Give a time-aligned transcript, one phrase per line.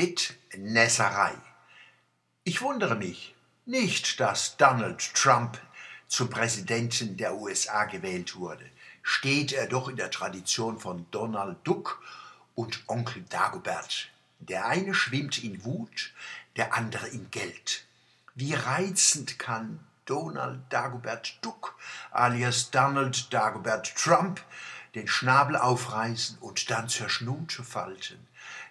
[0.00, 1.34] Bittnässerei.
[2.44, 3.34] Ich wundere mich
[3.66, 5.60] nicht, dass Donald Trump
[6.08, 8.64] zum Präsidenten der USA gewählt wurde.
[9.02, 12.02] Steht er doch in der Tradition von Donald Duck
[12.54, 14.08] und Onkel Dagobert.
[14.38, 16.14] Der eine schwimmt in Wut,
[16.56, 17.84] der andere in Geld.
[18.34, 21.76] Wie reizend kann Donald Dagobert Duck
[22.10, 24.40] alias Donald Dagobert Trump
[24.94, 28.26] den Schnabel aufreißen und dann zur Schnute falten.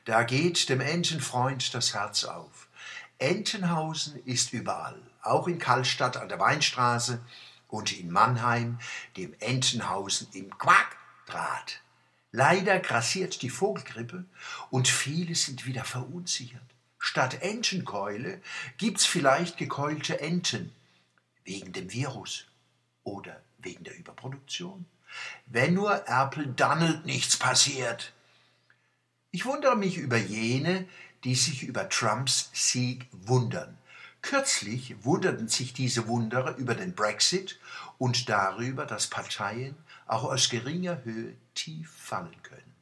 [0.05, 2.67] Da geht dem Entenfreund das Herz auf.
[3.19, 7.19] Entenhausen ist überall, auch in Kallstadt an der Weinstraße
[7.67, 8.79] und in Mannheim,
[9.17, 11.81] dem Entenhausen im Quackdraht.
[12.31, 14.25] Leider grassiert die Vogelgrippe
[14.69, 16.61] und viele sind wieder verunsichert.
[16.99, 18.41] Statt Entenkeule
[18.77, 20.73] gibt's vielleicht gekeulte Enten.
[21.43, 22.45] Wegen dem Virus
[23.03, 24.85] oder wegen der Überproduktion.
[25.45, 28.13] Wenn nur Erpel Donald nichts passiert.
[29.31, 30.87] Ich wundere mich über jene,
[31.23, 33.77] die sich über Trumps Sieg wundern.
[34.21, 37.59] Kürzlich wunderten sich diese Wunderer über den Brexit
[37.97, 39.75] und darüber, dass Parteien
[40.07, 42.75] auch aus geringer Höhe tief fallen können.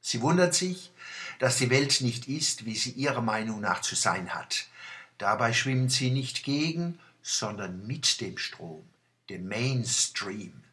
[0.00, 0.90] Sie wundert sich,
[1.38, 4.66] dass die Welt nicht ist, wie sie ihrer Meinung nach zu sein hat.
[5.16, 8.84] Dabei schwimmen sie nicht gegen, sondern mit dem Strom,
[9.30, 10.64] dem Mainstream.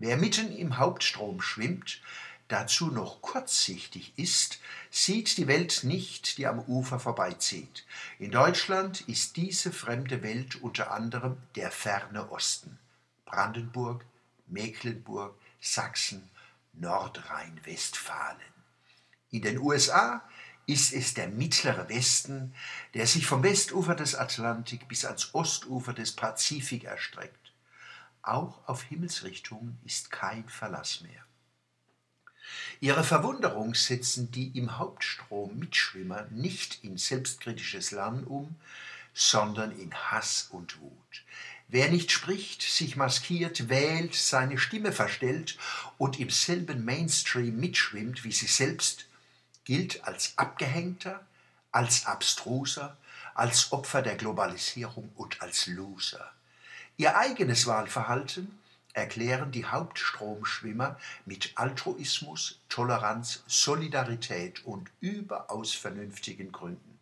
[0.00, 2.00] Wer mitten im Hauptstrom schwimmt,
[2.46, 4.60] dazu noch kurzsichtig ist,
[4.92, 7.84] sieht die Welt nicht, die am Ufer vorbeizieht.
[8.20, 12.78] In Deutschland ist diese fremde Welt unter anderem der ferne Osten.
[13.26, 14.04] Brandenburg,
[14.46, 16.30] Mecklenburg, Sachsen,
[16.74, 18.38] Nordrhein-Westfalen.
[19.32, 20.22] In den USA
[20.66, 22.54] ist es der mittlere Westen,
[22.94, 27.52] der sich vom Westufer des Atlantik bis ans Ostufer des Pazifik erstreckt.
[28.22, 31.24] Auch auf Himmelsrichtungen ist kein Verlass mehr.
[32.80, 38.56] Ihre Verwunderung setzen die im Hauptstrom Mitschwimmer nicht in selbstkritisches Lernen um,
[39.12, 41.24] sondern in Hass und Wut.
[41.66, 45.58] Wer nicht spricht, sich maskiert, wählt, seine Stimme verstellt
[45.98, 49.06] und im selben Mainstream mitschwimmt wie sie selbst,
[49.64, 51.26] gilt als Abgehängter,
[51.72, 52.96] als Abstruser,
[53.34, 56.32] als Opfer der Globalisierung und als Loser.
[57.00, 58.58] Ihr eigenes Wahlverhalten
[58.92, 66.98] erklären die Hauptstromschwimmer mit Altruismus, Toleranz, Solidarität und überaus vernünftigen Gründen.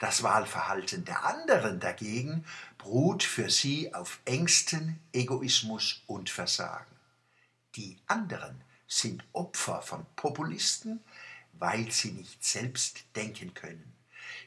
[0.00, 2.44] Das Wahlverhalten der anderen dagegen
[2.78, 6.96] beruht für sie auf Ängsten, Egoismus und Versagen.
[7.76, 10.98] Die anderen sind Opfer von Populisten,
[11.52, 13.92] weil sie nicht selbst denken können.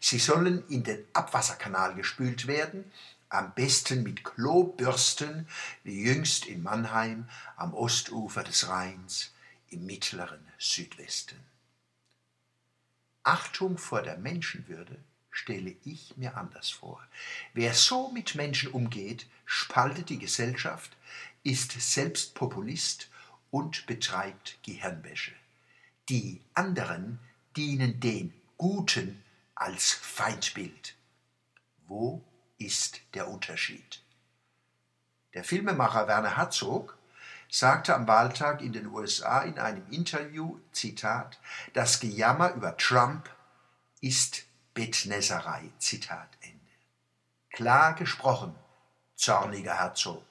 [0.02, 2.92] Sie sollen in den Abwasserkanal gespült werden,
[3.38, 5.48] am besten mit Klobürsten,
[5.84, 9.34] wie jüngst in Mannheim am Ostufer des Rheins
[9.70, 11.40] im mittleren Südwesten.
[13.24, 14.98] Achtung vor der Menschenwürde
[15.32, 17.06] stelle ich mir anders vor.
[17.54, 20.96] Wer so mit Menschen umgeht, spaltet die Gesellschaft,
[21.44, 23.10] ist selbst Populist
[23.52, 25.34] und betreibt Gehirnwäsche.
[26.10, 27.20] Die anderen
[27.56, 29.24] dienen den Guten
[29.56, 30.96] als Feindbild.
[31.88, 32.24] Wo
[32.58, 34.02] ist der Unterschied?
[35.34, 36.98] Der Filmemacher Werner Herzog
[37.50, 41.40] sagte am Wahltag in den USA in einem Interview, Zitat,
[41.74, 43.30] das Gejammer über Trump
[44.02, 45.72] ist Bettnässerei.
[45.80, 46.60] Zitat Ende.
[47.52, 48.56] Klar gesprochen,
[49.16, 50.24] zorniger Herzog.